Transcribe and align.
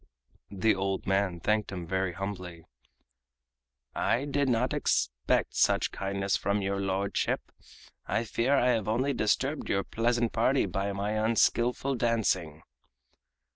The 0.49 0.73
old 0.73 1.05
man 1.05 1.39
thanked 1.39 1.71
him 1.71 1.85
very 1.85 2.13
humbly: 2.13 2.63
"I 3.93 4.25
did 4.25 4.49
not 4.49 4.73
expect 4.73 5.55
such 5.55 5.91
kindness 5.91 6.35
from 6.35 6.59
your 6.63 6.79
lordship. 6.79 7.51
I 8.07 8.23
fear 8.23 8.55
I 8.57 8.69
have 8.69 8.87
only 8.87 9.13
disturbed 9.13 9.69
your 9.69 9.83
pleasant 9.83 10.33
party 10.33 10.65
by 10.65 10.91
my 10.91 11.11
unskillful 11.11 11.93
dancing." 11.93 12.63